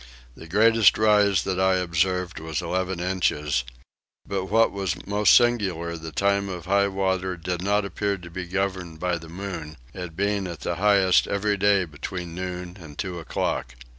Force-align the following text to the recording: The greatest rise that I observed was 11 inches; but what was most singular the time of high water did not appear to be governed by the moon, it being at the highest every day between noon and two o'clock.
The 0.33 0.47
greatest 0.47 0.97
rise 0.97 1.43
that 1.43 1.59
I 1.59 1.75
observed 1.75 2.39
was 2.39 2.59
11 2.59 2.99
inches; 2.99 3.63
but 4.27 4.45
what 4.45 4.71
was 4.71 5.05
most 5.05 5.35
singular 5.35 5.95
the 5.95 6.11
time 6.11 6.49
of 6.49 6.65
high 6.65 6.87
water 6.87 7.37
did 7.37 7.61
not 7.63 7.85
appear 7.85 8.17
to 8.17 8.31
be 8.31 8.45
governed 8.47 8.99
by 8.99 9.19
the 9.19 9.29
moon, 9.29 9.77
it 9.93 10.15
being 10.15 10.47
at 10.47 10.61
the 10.61 10.77
highest 10.77 11.27
every 11.27 11.55
day 11.55 11.85
between 11.85 12.33
noon 12.33 12.77
and 12.81 12.97
two 12.97 13.19
o'clock. 13.19 13.75